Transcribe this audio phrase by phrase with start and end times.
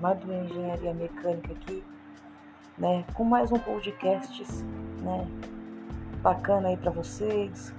[0.00, 1.84] Madu Engenharia Mecânica aqui,
[2.78, 3.04] né?
[3.12, 4.42] Com mais um podcast,
[5.02, 5.26] né?
[6.22, 7.74] Bacana aí para vocês.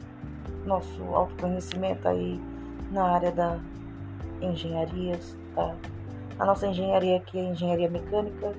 [0.64, 2.40] Nosso autoconhecimento aí
[2.92, 3.60] na área da
[4.40, 5.76] engenharias, tá?
[6.38, 8.54] A nossa engenharia aqui é engenharia mecânica,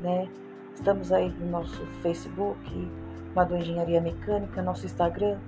[0.00, 0.28] né?
[0.76, 2.88] Estamos aí no nosso Facebook,
[3.34, 5.38] Madu Engenharia Mecânica, nosso Instagram,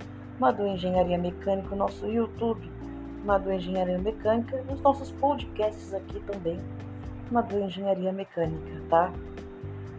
[0.41, 2.68] Madu Engenharia Mecânica, nosso YouTube,
[3.24, 6.59] Madu Engenharia Mecânica os nossos podcasts aqui também,
[7.30, 9.12] Madu Engenharia Mecânica, tá?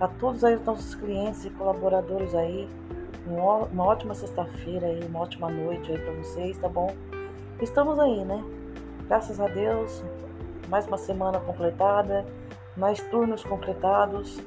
[0.02, 2.68] A todos aí os nossos clientes e colaboradores aí,
[3.26, 6.94] uma ótima sexta-feira aí, uma ótima noite aí para vocês, tá bom?
[7.62, 8.44] Estamos aí, né?
[9.08, 10.04] Graças a Deus,
[10.68, 12.26] mais uma semana completada,
[12.76, 14.38] mais turnos completados.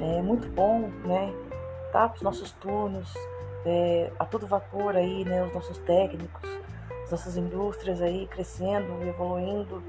[0.00, 1.32] É muito bom, né?
[1.92, 2.10] Tá?
[2.12, 3.14] Os nossos turnos,
[3.64, 5.44] é, a todo vapor aí, né?
[5.44, 6.50] Os nossos técnicos,
[7.04, 9.80] as nossas indústrias aí crescendo, evoluindo,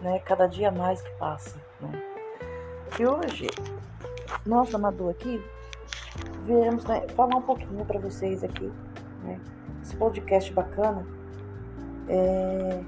[0.00, 0.18] né?
[0.20, 2.02] Cada dia mais que passa, né?
[2.98, 3.48] E hoje,
[4.44, 5.42] nós amador aqui,
[6.44, 8.72] viemos né, falar um pouquinho para vocês aqui,
[9.22, 9.40] né?
[9.82, 11.06] Esse podcast bacana.
[12.08, 12.80] É,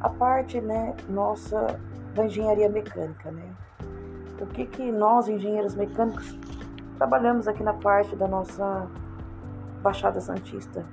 [0.00, 1.80] a parte, né, nossa
[2.14, 3.44] da engenharia mecânica, né?
[4.40, 6.38] O que que nós, engenheiros mecânicos,
[6.96, 8.86] trabalhamos aqui na parte da nossa
[9.82, 10.84] Baixada Santista,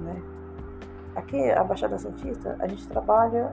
[0.00, 0.22] né?
[1.14, 3.52] Aqui, a Baixada Santista, a gente trabalha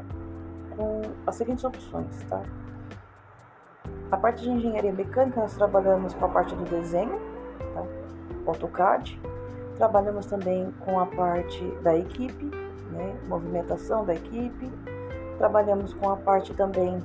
[0.76, 2.42] com as seguintes opções, tá?
[4.12, 7.20] A parte de engenharia mecânica, nós trabalhamos com a parte do desenho,
[7.74, 7.84] tá?
[8.46, 9.20] AutoCAD.
[9.78, 12.46] Trabalhamos também com a parte da equipe,
[12.92, 13.16] né?
[13.28, 14.72] Movimentação da equipe.
[15.38, 17.02] Trabalhamos com a parte também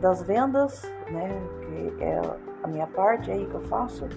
[0.00, 1.30] das vendas, né?
[1.60, 2.20] Que é
[2.62, 4.08] a minha parte aí que eu faço.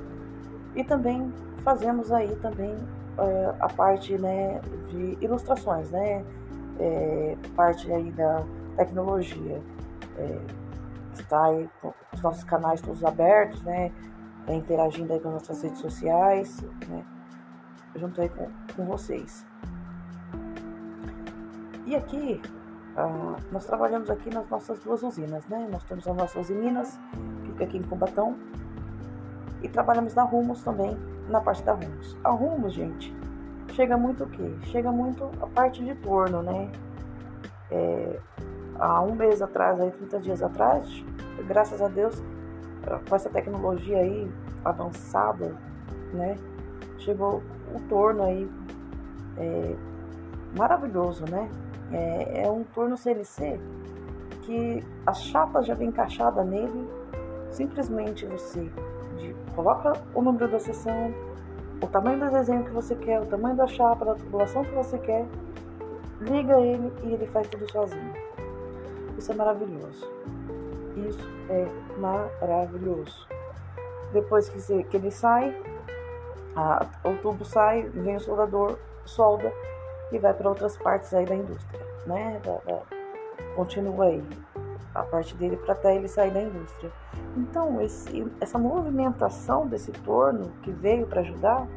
[0.76, 1.34] E também
[1.64, 2.76] fazemos aí também
[3.18, 6.24] é, a parte né, de ilustrações, né?
[6.80, 8.44] É, parte aí da
[8.80, 9.62] tecnologia.
[10.18, 10.40] É,
[11.14, 11.70] está aí
[12.14, 13.92] os nossos canais todos abertos, né?
[14.48, 17.06] É, interagindo aí com as nossas redes sociais, né?
[17.96, 19.46] Junto aí com, com vocês.
[21.86, 22.42] E aqui,
[22.96, 25.68] ah, nós trabalhamos aqui nas nossas duas usinas, né?
[25.72, 27.00] Nós temos a nossa usina Minas,
[27.44, 28.38] que fica aqui em Cubatão,
[29.62, 30.98] e trabalhamos na Rumos também,
[31.28, 32.18] na parte da Rumos.
[32.24, 33.14] A Rumos, gente,
[33.74, 34.56] chega muito o quê?
[34.64, 36.72] Chega muito a parte de torno, né?
[37.72, 38.20] É,
[38.80, 41.04] há um mês atrás, aí 30 dias atrás,
[41.48, 42.22] graças a Deus,
[43.08, 44.32] com essa tecnologia aí
[44.64, 45.56] avançada,
[46.14, 46.38] né?
[46.98, 48.50] Chegou o torno aí
[49.38, 49.76] é,
[50.58, 51.50] maravilhoso, né?
[51.92, 53.60] É, é um torno CNC
[54.42, 56.88] que as chapas já vem encaixada nele,
[57.52, 58.70] simplesmente você
[59.18, 61.14] de, coloca o número da seção,
[61.82, 64.98] o tamanho do desenho que você quer, o tamanho da chapa, da tubulação que você
[64.98, 65.26] quer,
[66.22, 68.09] liga ele e ele faz tudo sozinho.
[69.20, 70.10] Isso é maravilhoso.
[70.96, 71.20] Isso
[71.50, 71.68] é
[72.00, 73.28] maravilhoso.
[74.14, 75.54] Depois que, que ele sai,
[76.56, 79.52] a, o tubo sai, vem o soldador, solda
[80.14, 82.40] e vai para outras partes aí da indústria, né?
[82.46, 82.82] Da, da,
[83.58, 84.24] continua aí
[84.96, 86.90] a parte dele para até ele sair da indústria.
[87.36, 91.68] Então, esse, essa movimentação desse torno que veio para ajudar,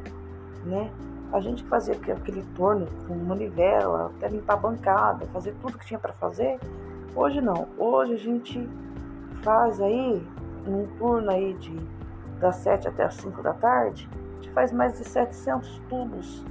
[0.63, 0.89] né?
[1.33, 5.99] A gente fazia aquele torno com manivela, até limpar a bancada, fazer tudo que tinha
[5.99, 6.57] para fazer.
[7.15, 7.67] Hoje não.
[7.77, 8.67] Hoje a gente
[9.43, 10.25] faz aí
[10.67, 11.75] um turno aí de
[12.39, 16.43] das 7 até as 5 da tarde, a gente faz mais de 700 tubos,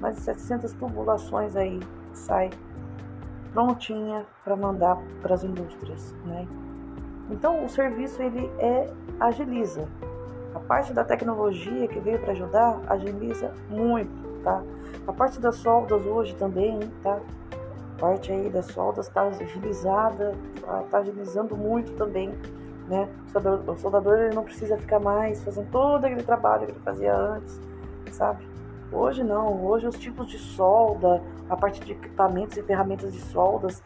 [0.00, 1.80] mais de 700 tubulações aí
[2.14, 2.48] sai
[3.52, 6.46] prontinha para mandar para as indústrias, né?
[7.30, 9.86] Então o serviço ele é agiliza.
[10.54, 14.62] A parte da tecnologia que veio para ajudar agiliza muito, tá?
[15.06, 17.20] A parte das soldas hoje também, tá?
[18.04, 22.34] Parte aí das soldas está agilizada, está tá agilizando muito também,
[22.86, 23.08] né?
[23.26, 26.80] O soldador, o soldador ele não precisa ficar mais fazendo todo aquele trabalho que ele
[26.80, 27.58] fazia antes,
[28.12, 28.46] sabe?
[28.92, 33.82] Hoje não, hoje os tipos de solda, a parte de equipamentos e ferramentas de soldas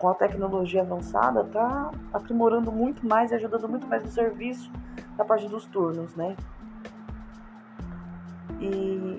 [0.00, 4.68] com a tecnologia avançada está aprimorando muito mais e ajudando muito mais no serviço
[5.16, 6.36] da parte dos turnos, né?
[8.60, 9.16] E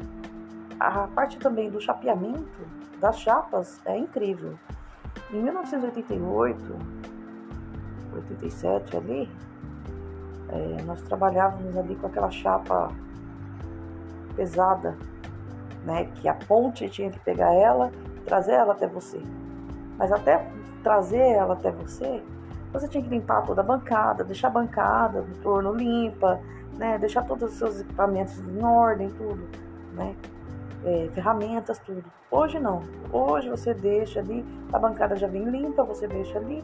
[0.77, 4.53] a parte também do chapeamento das chapas é incrível.
[5.33, 6.77] Em 1988,
[8.13, 9.29] 87 ali,
[10.49, 12.91] é, nós trabalhávamos ali com aquela chapa
[14.35, 14.95] pesada,
[15.83, 16.05] né?
[16.15, 17.91] Que a ponte tinha que pegar ela,
[18.25, 19.19] trazer ela até você.
[19.97, 20.47] Mas até
[20.83, 22.23] trazer ela até você,
[22.71, 26.39] você tinha que limpar toda a bancada, deixar a bancada do torno limpa,
[26.77, 26.99] né?
[26.99, 29.49] Deixar todos os seus equipamentos em ordem, tudo,
[29.93, 30.15] né?
[30.83, 32.03] É, ferramentas, tudo.
[32.29, 32.81] Hoje não.
[33.11, 34.43] Hoje você deixa ali,
[34.73, 36.63] a bancada já vem limpa, você deixa ali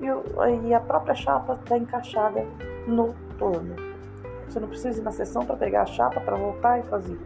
[0.00, 2.44] e, e a própria chapa está encaixada
[2.86, 3.74] no torno.
[4.48, 7.18] Você não precisa ir na sessão para pegar a chapa para voltar e fazer.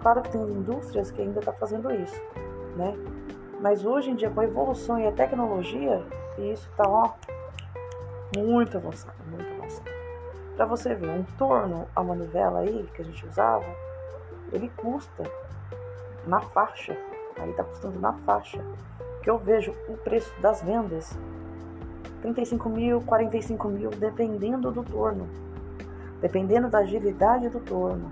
[0.00, 2.20] Claro que tem indústrias que ainda estão tá fazendo isso,
[2.76, 2.94] né?
[3.60, 6.02] Mas hoje em dia, com a evolução e a tecnologia,
[6.38, 7.14] isso está
[8.36, 9.90] muito avançado, muito avançado.
[10.56, 13.64] Para você ver, um torno, a manivela aí que a gente usava,
[14.52, 15.22] ele custa
[16.26, 16.96] na faixa,
[17.38, 18.62] aí está custando na faixa,
[19.22, 21.16] que eu vejo o preço das vendas
[22.22, 25.28] 35 mil, 45 mil, dependendo do torno,
[26.20, 28.10] dependendo da agilidade do torno.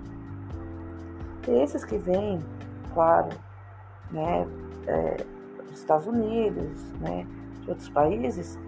[1.47, 2.39] Esses que vêm,
[2.93, 3.29] claro,
[4.11, 4.45] né,
[4.85, 5.17] é,
[5.63, 7.25] dos Estados Unidos, né,
[7.61, 8.59] de outros países,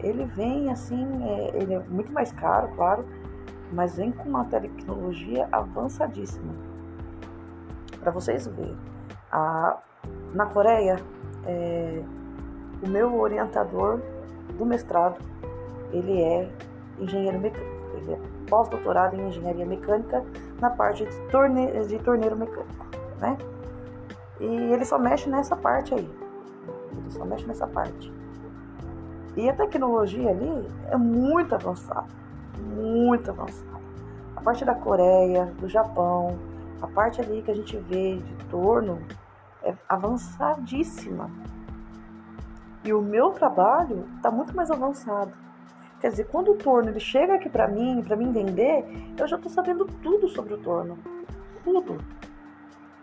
[0.00, 3.04] ele vem assim, é, ele é muito mais caro, claro,
[3.72, 6.69] mas vem com uma tecnologia avançadíssima.
[8.00, 8.76] Para vocês verem,
[9.30, 9.78] a,
[10.34, 10.96] na Coreia,
[11.46, 12.02] é,
[12.82, 14.00] o meu orientador
[14.56, 15.16] do mestrado,
[15.92, 16.50] ele é
[16.98, 17.80] engenheiro mecânico.
[17.96, 18.18] Ele é
[18.48, 20.24] pós-doutorado em engenharia mecânica
[20.60, 22.86] na parte de, torne de torneiro mecânico,
[23.20, 23.36] né?
[24.38, 26.10] E ele só mexe nessa parte aí.
[26.92, 28.12] Ele só mexe nessa parte.
[29.36, 32.06] E a tecnologia ali é muito avançada,
[32.58, 33.80] muito avançada.
[34.36, 36.38] A parte da Coreia, do Japão,
[36.80, 39.00] a parte ali que a gente vê de torno
[39.62, 41.30] é avançadíssima.
[42.82, 45.32] E o meu trabalho está muito mais avançado.
[46.00, 49.36] Quer dizer, quando o torno ele chega aqui para mim, para mim vender, eu já
[49.36, 50.98] estou sabendo tudo sobre o torno.
[51.62, 51.98] Tudo.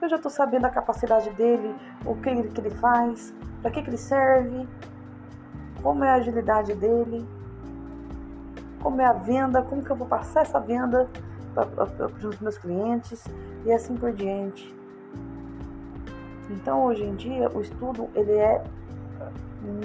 [0.01, 1.75] Eu já estou sabendo a capacidade dele,
[2.05, 4.67] o que ele, que ele faz, para que, que ele serve,
[5.83, 7.27] como é a agilidade dele,
[8.81, 11.07] como é a venda, como que eu vou passar essa venda
[11.65, 13.23] para os meus clientes
[13.65, 14.75] e assim por diante.
[16.49, 18.63] Então, hoje em dia, o estudo ele é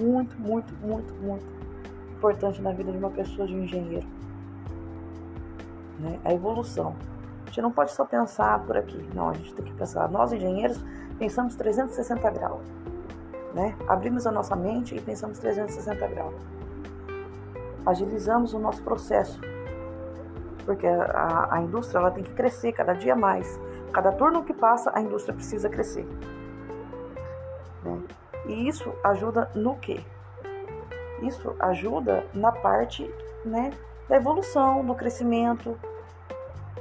[0.01, 1.45] muito, muito, muito, muito
[2.17, 4.07] importante na vida de uma pessoa de um engenheiro.
[5.99, 6.21] Né?
[6.25, 6.95] A evolução.
[7.43, 10.09] A gente não pode só pensar por aqui, não, a gente tem que pensar.
[10.09, 10.79] Nós, engenheiros,
[11.19, 12.63] pensamos 360 graus.
[13.55, 13.75] Né?
[13.89, 16.35] Abrimos a nossa mente e pensamos 360 graus.
[17.85, 19.41] Agilizamos o nosso processo,
[20.64, 23.59] porque a, a indústria ela tem que crescer cada dia mais.
[23.93, 26.06] Cada turno que passa, a indústria precisa crescer.
[27.85, 28.03] Né?
[28.47, 30.00] E isso ajuda no quê?
[31.23, 33.09] Isso ajuda na parte
[33.44, 33.70] né,
[34.09, 35.79] da evolução, do crescimento,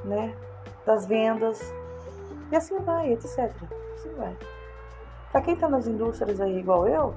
[0.04, 0.34] né,
[0.86, 1.62] das vendas,
[2.52, 3.52] e assim vai, etc.
[3.96, 4.36] Assim vai.
[5.32, 7.14] Para quem está nas indústrias aí igual eu,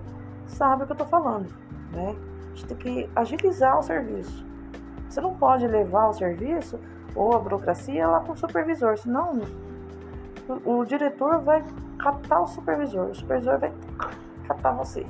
[0.47, 1.49] sabe o que eu estou falando,
[1.93, 2.15] né?
[2.53, 4.47] A gente tem que agilizar o serviço.
[5.15, 6.77] Você não pode levar o serviço
[7.15, 9.43] ou a burocracia lá para o supervisor, senão
[10.49, 11.65] o, o diretor vai
[11.97, 13.73] catar o supervisor, o supervisor vai
[14.49, 15.07] catar você.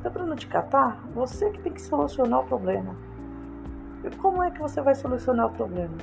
[0.00, 2.96] Então, para não te catar, você que tem que solucionar o problema.
[4.02, 5.98] E como é que você vai solucionar o problema?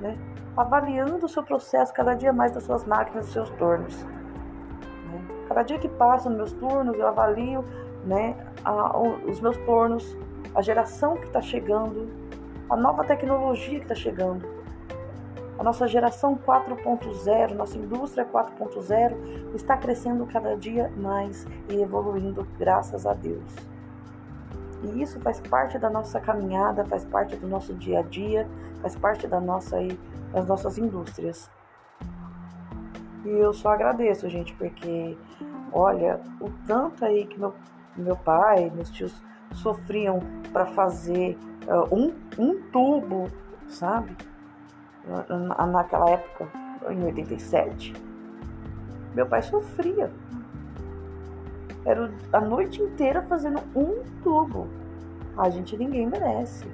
[0.00, 0.16] Né?
[0.56, 4.02] Avaliando o seu processo cada dia mais das suas máquinas, dos seus tornos.
[4.02, 5.22] Né?
[5.46, 7.62] Cada dia que passa nos meus turnos, eu avalio
[8.06, 8.34] né,
[8.64, 10.16] a, os meus tornos,
[10.54, 12.21] a geração que está chegando,
[12.72, 14.48] a nova tecnologia que está chegando.
[15.58, 23.04] A nossa geração 4.0, nossa indústria 4.0 está crescendo cada dia mais e evoluindo, graças
[23.04, 23.54] a Deus.
[24.82, 28.48] E isso faz parte da nossa caminhada, faz parte do nosso dia a dia,
[28.80, 29.76] faz parte da nossa,
[30.32, 31.50] das nossas indústrias.
[33.26, 35.16] E eu só agradeço, gente, porque
[35.70, 37.54] olha, o tanto aí que meu,
[37.98, 39.22] meu pai, meus tios
[39.54, 40.20] sofriam
[40.52, 43.28] para fazer uh, um, um tubo,
[43.68, 44.16] sabe?
[45.68, 46.48] naquela época,
[46.90, 47.92] em 87.
[49.14, 50.10] Meu pai sofria.
[51.84, 54.68] Era a noite inteira fazendo um tubo.
[55.36, 56.66] A gente ninguém merece.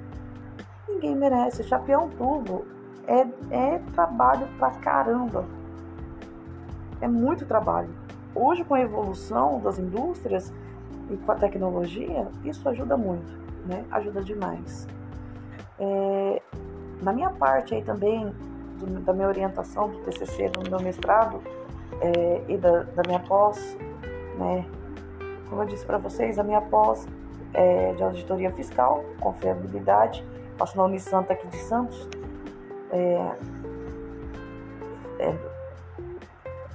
[0.87, 1.63] Ninguém merece.
[1.63, 2.65] Chapear um tubo
[3.07, 5.45] é, é trabalho pra caramba.
[7.01, 7.89] É muito trabalho.
[8.35, 10.53] Hoje, com a evolução das indústrias
[11.09, 13.31] e com a tecnologia, isso ajuda muito,
[13.65, 13.83] né?
[13.91, 14.87] Ajuda demais.
[15.79, 16.41] É,
[17.01, 18.31] na minha parte aí também,
[18.77, 21.41] do, da minha orientação do TCC, do meu mestrado
[22.01, 23.77] é, e da, da, minha pós,
[24.37, 24.65] né?
[25.49, 27.07] Como eu disse para vocês, a minha pós
[27.53, 30.23] é de auditoria fiscal, confiabilidade,
[30.57, 32.07] faço na Unisanta aqui de Santos.
[32.91, 33.31] É,
[35.19, 35.35] é,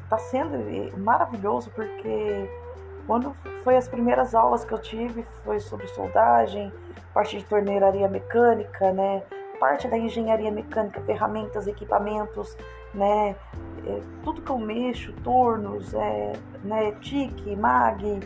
[0.09, 0.59] tá sendo
[0.99, 2.49] maravilhoso porque
[3.07, 6.73] quando foi as primeiras aulas que eu tive foi sobre soldagem,
[7.13, 9.23] parte de torneiraria mecânica, né?
[9.59, 12.57] parte da engenharia mecânica, ferramentas, equipamentos,
[12.93, 13.35] né?
[13.87, 16.33] É, tudo que eu mexo, tornos, é,
[16.63, 18.21] né, TIC, MAG,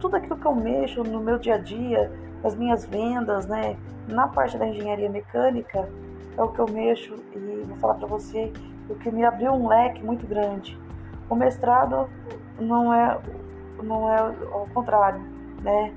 [0.00, 2.10] tudo aquilo que eu mexo no meu dia a dia,
[2.42, 3.76] das minhas vendas, né?
[4.08, 5.88] Na parte da engenharia mecânica
[6.36, 8.52] é o que eu mexo e vou falar para você
[8.88, 10.78] o que me abriu um leque muito grande.
[11.28, 12.08] O mestrado
[12.58, 13.18] não é
[13.82, 14.18] não é
[14.52, 15.20] ao contrário,
[15.62, 15.92] né?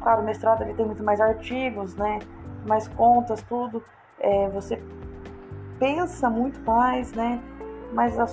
[0.00, 2.18] Claro, o mestrado ele tem muito mais artigos, né?
[2.66, 3.82] Mais contas, tudo.
[4.20, 4.80] É, você
[5.78, 7.40] pensa muito mais, né?
[7.92, 8.24] Mas a,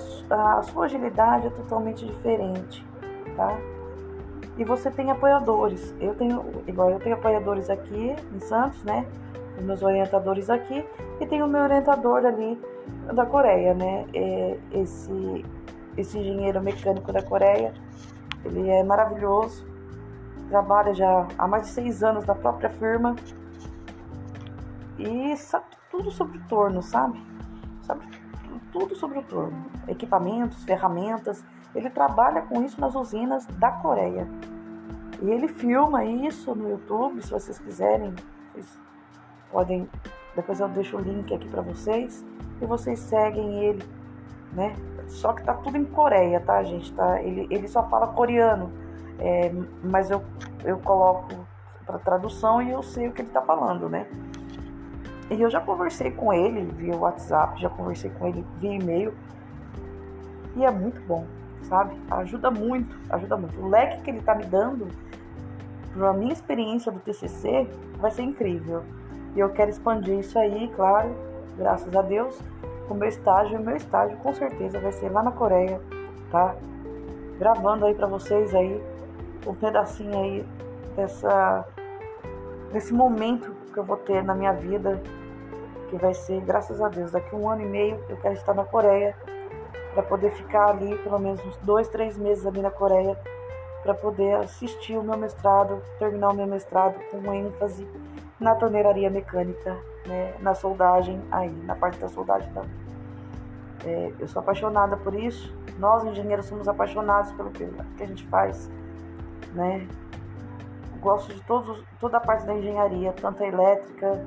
[0.57, 2.85] a sua agilidade é totalmente diferente,
[3.35, 3.57] tá?
[4.57, 5.93] E você tem apoiadores.
[5.99, 9.05] Eu tenho, igual eu tenho apoiadores aqui em Santos, né?
[9.57, 10.85] Os meus orientadores aqui
[11.19, 12.59] e tenho o meu orientador ali
[13.13, 14.05] da Coreia, né?
[14.13, 15.45] É esse
[15.97, 17.73] esse engenheiro mecânico da Coreia,
[18.45, 19.65] ele é maravilhoso.
[20.49, 23.15] Trabalha já há mais de seis anos na própria firma
[24.97, 27.21] e sabe tudo sobre o torno, sabe?
[27.81, 28.05] Sabe
[28.71, 31.43] tudo sobre o torno, equipamentos, ferramentas.
[31.73, 34.27] Ele trabalha com isso nas usinas da Coreia.
[35.21, 38.13] E ele filma isso no YouTube, se vocês quiserem.
[38.53, 38.79] Vocês
[39.51, 39.89] podem.
[40.35, 42.25] Depois eu deixo o link aqui para vocês.
[42.61, 43.83] E vocês seguem ele,
[44.53, 44.75] né?
[45.07, 46.91] Só que tá tudo em Coreia, tá, gente?
[46.93, 48.71] Tá, ele, ele só fala coreano.
[49.19, 49.51] É,
[49.83, 50.21] mas eu,
[50.63, 51.33] eu coloco
[51.85, 54.07] para tradução e eu sei o que ele tá falando, né?
[55.29, 59.13] E eu já conversei com ele via WhatsApp, já conversei com ele via e-mail.
[60.55, 61.25] E é muito bom,
[61.63, 61.95] sabe?
[62.11, 63.59] Ajuda muito, ajuda muito.
[63.59, 64.87] O leque que ele tá me dando,
[65.93, 68.83] para minha experiência do TCC, vai ser incrível.
[69.35, 71.15] E eu quero expandir isso aí, claro,
[71.57, 72.39] graças a Deus,
[72.93, 73.59] o meu estágio.
[73.59, 75.79] O meu estágio com certeza vai ser lá na Coreia,
[76.31, 76.55] tá?
[77.37, 78.81] Gravando aí para vocês aí
[79.45, 80.45] um pedacinho aí
[80.95, 81.65] dessa
[82.71, 85.01] desse momento que eu vou ter na minha vida,
[85.89, 88.65] que vai ser, graças a Deus, daqui um ano e meio eu quero estar na
[88.65, 89.15] Coreia
[89.93, 93.17] para poder ficar ali pelo menos uns dois, três meses ali na Coreia
[93.81, 97.87] para poder assistir o meu mestrado, terminar o meu mestrado com ênfase
[98.39, 99.77] na torneiraria mecânica,
[100.07, 102.85] né, na soldagem aí, na parte da soldagem também.
[103.85, 105.53] É, eu sou apaixonada por isso.
[105.77, 107.63] Nós engenheiros somos apaixonados pelo que,
[108.01, 108.69] a gente faz,
[109.53, 109.87] né?
[111.05, 114.25] gosto de todos, toda a parte da engenharia, tanto a elétrica,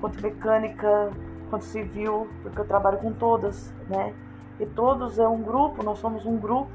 [0.00, 1.12] quanto mecânica,
[1.48, 4.12] quanto civil, porque eu trabalho com todas, né?
[4.58, 6.68] E todos é um grupo, nós somos um grupo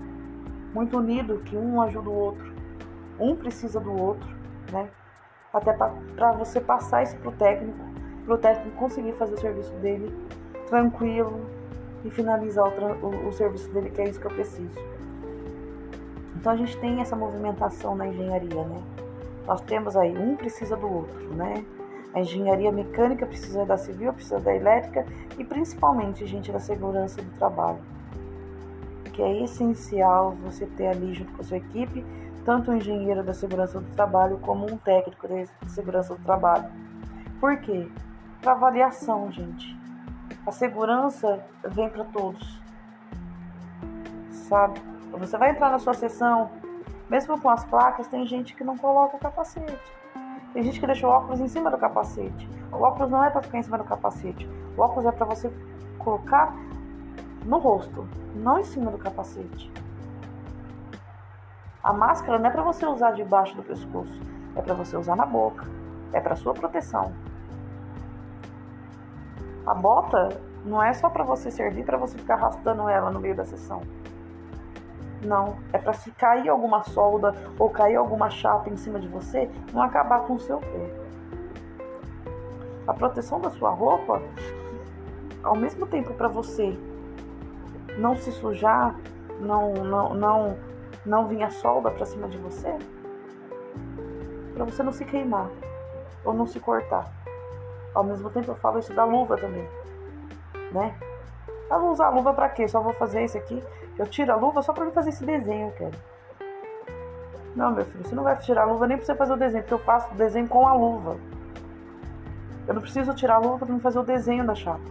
[0.74, 2.54] muito unido, que um ajuda o outro.
[3.20, 4.30] Um precisa do outro,
[4.72, 4.90] né?
[5.54, 7.78] Até para você passar isso pro técnico,
[8.26, 10.12] pro técnico conseguir fazer o serviço dele
[10.68, 11.46] tranquilo
[12.04, 14.80] e finalizar o, o, o serviço dele, que é isso que eu preciso.
[16.36, 18.82] Então a gente tem essa movimentação na engenharia, né?
[19.46, 21.64] Nós temos aí um precisa do outro, né?
[22.14, 25.06] A engenharia mecânica precisa da civil, precisa da elétrica
[25.38, 27.80] e principalmente, gente, da segurança do trabalho.
[29.14, 32.04] Que é essencial você ter ali junto com a sua equipe,
[32.46, 36.70] tanto um engenheiro da segurança do trabalho como um técnico de segurança do trabalho.
[37.40, 37.90] Por quê?
[38.42, 39.78] Para avaliação, gente.
[40.46, 42.62] A segurança vem para todos.
[44.30, 44.82] Sabe?
[45.12, 46.50] Você vai entrar na sua sessão,
[47.10, 49.78] mesmo com as placas, tem gente que não coloca o capacete.
[50.54, 52.50] Tem gente que deixa o óculos em cima do capacete.
[52.72, 54.50] O óculos não é para ficar em cima do capacete.
[54.78, 55.52] O óculos é para você
[55.98, 56.54] colocar
[57.46, 59.72] no rosto, não em cima do capacete.
[61.84, 64.18] A máscara não é para você usar debaixo do pescoço,
[64.56, 65.66] é para você usar na boca.
[66.14, 67.12] É para sua proteção.
[69.66, 70.30] A bota
[70.64, 73.82] não é só para você servir para você ficar arrastando ela no meio da sessão.
[75.26, 79.50] Não, é para se cair alguma solda ou cair alguma chapa em cima de você,
[79.74, 80.94] não acabar com o seu pé.
[82.88, 84.22] A proteção da sua roupa,
[85.42, 86.78] ao mesmo tempo para você
[87.98, 88.96] não se sujar,
[89.40, 90.58] não não não
[91.06, 92.78] não vir a solda para cima de você,
[94.54, 95.50] para você não se queimar
[96.24, 97.12] ou não se cortar.
[97.94, 99.68] Ao mesmo tempo eu falo isso da luva também,
[100.72, 100.96] né?
[101.70, 102.68] Eu vou usar a luva para quê?
[102.68, 103.64] Só vou fazer isso aqui.
[103.98, 105.92] Eu tiro a luva só para fazer esse desenho, cara.
[107.56, 109.64] Não, meu filho, você não vai tirar a luva nem pra você fazer o desenho,
[109.64, 111.18] porque eu faço o desenho com a luva.
[112.68, 114.82] Eu não preciso tirar a luva para fazer o desenho da chapa.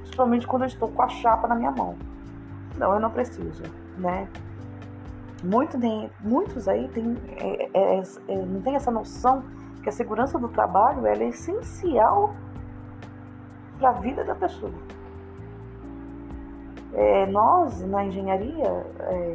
[0.00, 1.96] Principalmente quando eu estou com a chapa na minha mão.
[2.76, 3.62] Não, eu não preciso,
[3.96, 4.28] né?
[5.42, 9.42] Muito nem, muitos aí tem, é, é, é, é, não tem essa noção
[9.82, 12.34] que a segurança do trabalho é essencial
[13.78, 14.72] para a vida da pessoa.
[16.94, 19.32] É, nós, na engenharia, é,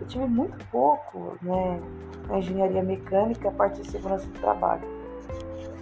[0.00, 1.80] eu tive muito pouco né,
[2.28, 4.86] na engenharia mecânica, a parte de segurança do trabalho.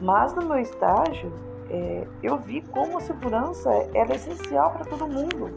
[0.01, 1.31] Mas no meu estágio,
[1.71, 5.53] é, eu vi como a segurança é essencial para todo mundo.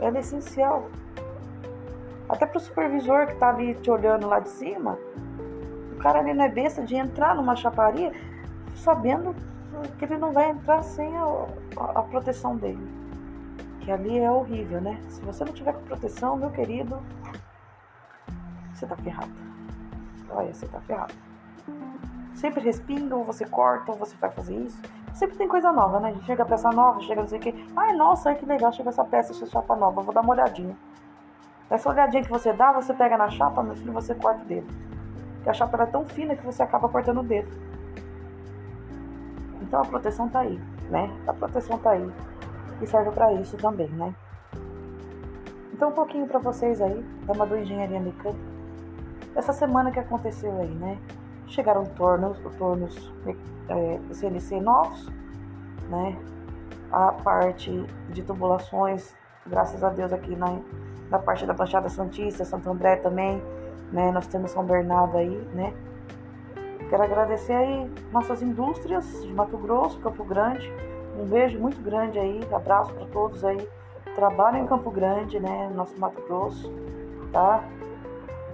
[0.00, 0.88] Ela é essencial.
[2.34, 4.98] Até para o supervisor que está ali te olhando lá de cima,
[6.04, 8.12] cara ali não é besta de entrar numa chaparia
[8.74, 9.34] sabendo
[9.98, 11.24] que ele não vai entrar sem a,
[11.76, 12.86] a, a proteção dele.
[13.80, 15.00] Que ali é horrível, né?
[15.08, 17.00] Se você não tiver com proteção, meu querido,
[18.74, 19.30] você tá ferrado.
[20.28, 21.14] Olha, você tá ferrado.
[22.34, 24.82] Sempre respinga, ou você corta, ou você vai fazer isso.
[25.14, 26.14] Sempre tem coisa nova, né?
[26.26, 27.66] Chega peça nova, chega não sei o que.
[27.76, 30.76] Ai, nossa, que legal, chega essa peça, essa chapa nova, vou dar uma olhadinha.
[31.70, 34.66] Essa olhadinha que você dá, você pega na chapa, meu filho, você corta o dedo.
[35.36, 37.50] Porque a chapa é tão fina que você acaba cortando o dedo.
[39.62, 41.10] Então a proteção tá aí, né?
[41.26, 42.12] A proteção tá aí.
[42.80, 44.14] E serve para isso também, né?
[45.72, 48.38] Então um pouquinho para vocês aí, da do Engenharia Mecânica.
[49.34, 50.98] Essa semana que aconteceu aí, né?
[51.48, 53.12] Chegaram tornos, tornos
[53.68, 55.08] é, CNC novos,
[55.88, 56.16] né?
[56.92, 57.70] A parte
[58.10, 59.14] de tubulações,
[59.46, 60.60] graças a Deus aqui na,
[61.10, 63.42] na parte da Baixada Santista, Santo André também,
[63.92, 64.10] né?
[64.10, 65.72] Nós temos São Bernardo aí, né?
[66.88, 70.72] Quero agradecer aí nossas indústrias de Mato Grosso, Campo Grande.
[71.18, 73.68] Um beijo muito grande aí, abraço para todos aí.
[74.14, 75.70] Trabalham em Campo Grande, né?
[75.74, 76.72] Nosso Mato Grosso,
[77.32, 77.64] tá?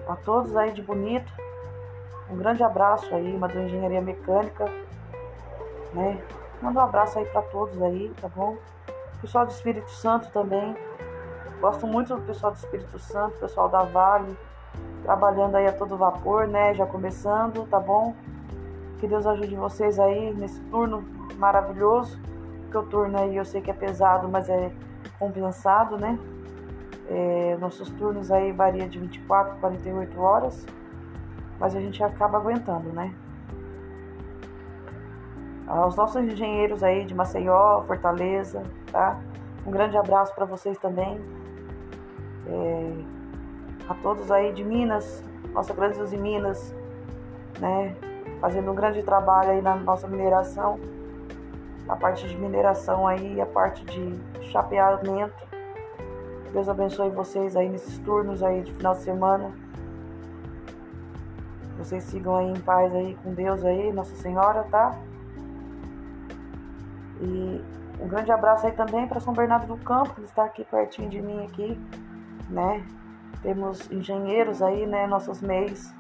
[0.08, 1.32] A todos aí de bonito.
[2.30, 4.64] Um grande abraço aí, uma do Engenharia Mecânica,
[5.92, 6.22] né?
[6.62, 8.56] Manda um abraço aí para todos aí, tá bom?
[9.20, 10.76] Pessoal do Espírito Santo também.
[11.60, 14.34] Gosto muito do pessoal do Espírito Santo, pessoal da Vale,
[15.02, 16.72] trabalhando aí a todo vapor, né?
[16.72, 18.14] Já começando, tá bom?
[18.98, 21.04] Que Deus ajude vocês aí nesse turno
[21.36, 22.18] maravilhoso.
[22.62, 24.72] Porque o turno aí eu sei que é pesado, mas é
[25.18, 26.18] compensado, né?
[27.10, 30.66] É, nossos turnos aí varia de 24 a 48 horas,
[31.58, 33.12] mas a gente acaba aguentando, né?
[35.66, 39.20] Aos nossos engenheiros aí de Maceió, Fortaleza, tá?
[39.66, 41.20] Um grande abraço para vocês também.
[42.50, 42.92] É,
[43.88, 46.74] a todos aí de Minas, nossa grande de Minas,
[47.58, 47.94] né?
[48.40, 50.78] Fazendo um grande trabalho aí na nossa mineração,
[51.88, 54.18] a parte de mineração aí, a parte de
[54.50, 55.34] chapeamento.
[56.52, 59.52] Deus abençoe vocês aí nesses turnos aí de final de semana.
[61.78, 64.98] Vocês sigam aí em paz aí com Deus aí, Nossa Senhora, tá?
[67.20, 67.62] E
[68.00, 71.20] um grande abraço aí também para São Bernardo do Campo, que está aqui pertinho de
[71.20, 71.78] mim aqui,
[72.50, 72.84] né?
[73.42, 75.94] Temos engenheiros aí, né, nossos MEIs,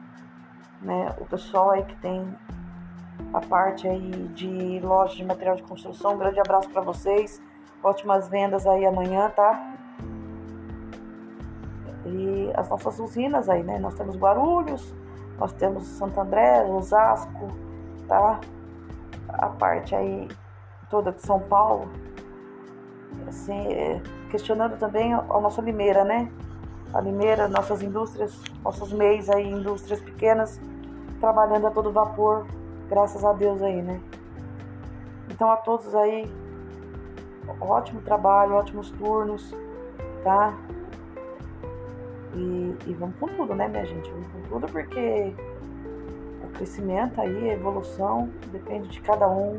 [0.82, 2.36] né, o pessoal aí que tem
[3.32, 6.14] a parte aí de loja de material de construção.
[6.14, 7.40] Um grande abraço para vocês.
[7.82, 9.74] Ótimas vendas aí amanhã, tá?
[12.04, 13.78] E as nossas usinas aí, né?
[13.78, 14.94] Nós temos Guarulhos,
[15.38, 17.48] nós temos Santo André, Osasco,
[18.08, 18.40] tá?
[19.28, 20.28] A parte aí
[20.90, 21.88] toda de São Paulo.
[23.28, 26.30] Assim, é, questionando também a nossa Limeira, né?
[26.92, 30.60] a Limeira, nossas indústrias, nossos meios aí, indústrias pequenas,
[31.20, 32.46] trabalhando a todo vapor,
[32.88, 34.00] graças a Deus aí, né?
[35.30, 36.30] Então a todos aí,
[37.60, 39.54] ótimo trabalho, ótimos turnos,
[40.24, 40.52] tá?
[42.34, 44.10] E, e vamos com tudo, né, minha gente?
[44.10, 45.32] Vamos com tudo porque
[46.42, 49.58] o crescimento aí, a evolução, depende de cada um,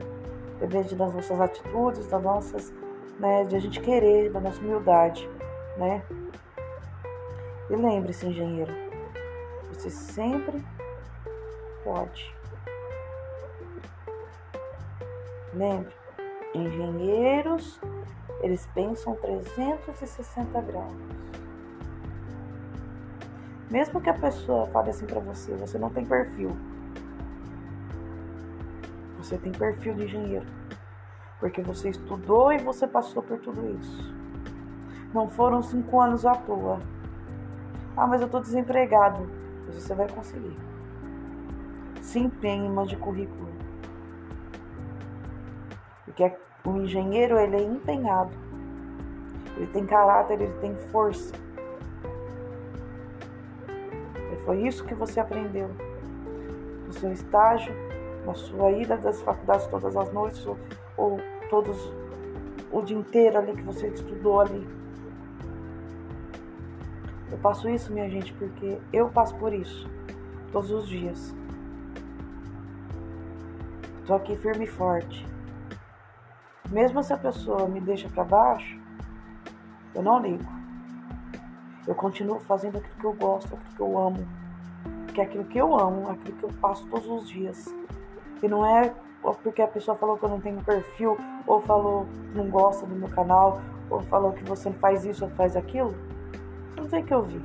[0.60, 2.74] depende das nossas atitudes, das nossas,
[3.20, 5.30] né, de a gente querer, da nossa humildade,
[5.78, 6.04] né?
[7.70, 8.72] E lembre-se, engenheiro,
[9.70, 10.64] você sempre
[11.84, 12.36] pode.
[15.54, 15.94] Lembre,
[16.54, 17.80] engenheiros,
[18.42, 20.94] eles pensam 360 graus.
[23.70, 26.52] Mesmo que a pessoa fale assim para você, você não tem perfil.
[29.18, 30.61] Você tem perfil de engenheiro.
[31.42, 34.14] Porque você estudou e você passou por tudo isso.
[35.12, 36.80] Não foram cinco anos à toa.
[37.98, 39.28] Ah, mas eu estou desempregado.
[39.66, 40.56] Mas você vai conseguir.
[42.00, 43.50] Se empenhe, mande currículo.
[46.06, 46.32] Porque
[46.64, 48.32] o engenheiro, ele é empenhado.
[49.58, 51.34] Ele tem caráter, ele tem força.
[54.32, 55.72] E foi isso que você aprendeu
[56.86, 57.74] no seu estágio,
[58.28, 60.46] na sua ida das faculdades todas as noites,
[61.02, 61.78] ou, todos
[62.72, 64.82] o dia inteiro ali que você estudou ali
[67.32, 69.90] eu passo isso, minha gente, porque eu passo por isso
[70.52, 71.34] todos os dias.
[74.02, 75.26] Estou aqui firme e forte.
[76.70, 78.78] Mesmo se a pessoa me deixa para baixo,
[79.96, 80.44] eu não ligo.
[81.88, 84.28] Eu continuo fazendo aquilo que eu gosto, aquilo que eu amo.
[85.06, 87.66] Porque é aquilo que eu amo, aquilo que eu passo todos os dias.
[88.42, 88.94] E não é
[89.44, 92.96] porque a pessoa falou que eu não tenho perfil, ou falou que não gosta do
[92.96, 95.94] meu canal, ou falou que você faz isso ou faz aquilo
[96.82, 97.42] não tem que ouvir.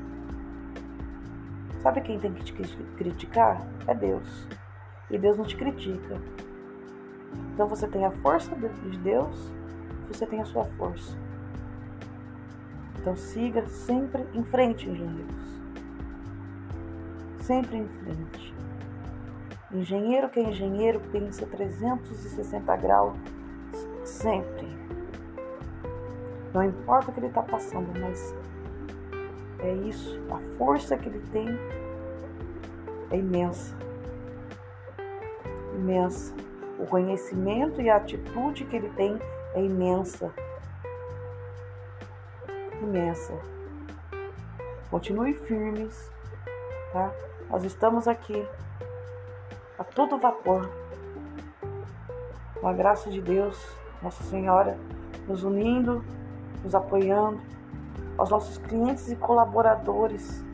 [1.82, 2.52] Sabe quem tem que te
[2.96, 3.60] criticar?
[3.86, 4.48] É Deus.
[5.10, 6.16] E Deus não te critica.
[7.52, 9.52] Então você tem a força de Deus,
[10.08, 11.16] você tem a sua força.
[12.98, 15.60] Então siga sempre em frente, engenheiros.
[17.40, 18.54] Sempre em frente.
[19.72, 23.16] Engenheiro que é engenheiro pensa 360 graus
[24.04, 24.68] sempre.
[26.54, 28.34] Não importa o que ele está passando, mas
[29.58, 30.18] é isso.
[30.30, 31.48] A força que ele tem
[33.10, 33.76] é imensa.
[35.74, 36.32] Imensa.
[36.78, 39.18] O conhecimento e a atitude que ele tem
[39.54, 40.32] é imensa.
[42.80, 43.32] Imensa.
[44.90, 46.10] Continue firmes,
[46.92, 47.12] tá?
[47.50, 48.46] Nós estamos aqui
[49.96, 50.70] todo vapor.
[52.60, 53.58] Com a graça de Deus,
[54.02, 54.78] Nossa Senhora,
[55.26, 56.04] nos unindo,
[56.62, 57.40] nos apoiando,
[58.18, 60.44] aos nossos clientes e colaboradores,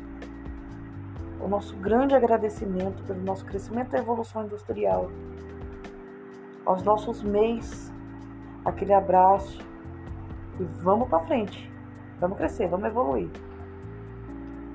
[1.40, 5.10] o nosso grande agradecimento pelo nosso crescimento e evolução industrial,
[6.64, 7.92] aos nossos MEIs,
[8.64, 9.60] aquele abraço.
[10.60, 11.68] E vamos para frente,
[12.20, 13.28] vamos crescer, vamos evoluir.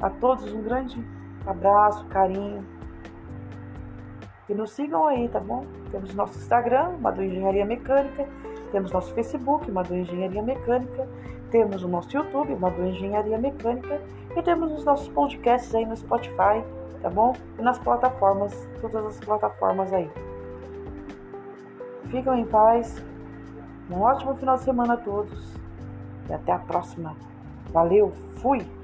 [0.02, 1.02] A todos um grande
[1.46, 2.77] abraço, carinho
[4.50, 5.66] e nos sigam aí, tá bom?
[5.92, 8.28] Temos nosso Instagram, Madu Engenharia Mecânica,
[8.72, 11.08] temos nosso Facebook, Madu Engenharia Mecânica,
[11.52, 14.02] temos o nosso YouTube, Madu Engenharia Mecânica,
[14.36, 16.64] e temos os nossos podcasts aí no Spotify,
[17.02, 17.34] tá bom?
[17.58, 20.10] E nas plataformas, todas as plataformas aí.
[22.10, 23.04] Ficam em paz,
[23.90, 25.54] um ótimo final de semana a todos
[26.30, 27.16] e até a próxima.
[27.72, 28.77] Valeu, fui!